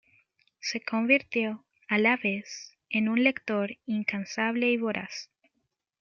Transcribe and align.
Se 0.61 0.81
convirtió, 0.81 1.63
a 1.87 1.99
la 1.99 2.17
vez, 2.17 2.75
en 2.89 3.07
un 3.07 3.23
lector 3.23 3.77
incansable 3.85 4.71
y 4.71 4.77
voraz. 4.77 5.29